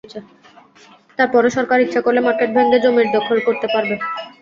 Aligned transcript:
তার 1.17 1.27
পরও 1.33 1.49
সরকার 1.57 1.77
ইচ্ছা 1.81 2.01
করলে 2.05 2.19
মার্কেট 2.21 2.49
ভেঙে 2.55 2.79
জমির 2.83 3.07
দখল 3.15 3.37
নিতে 3.47 3.67
পারবে। 3.73 3.95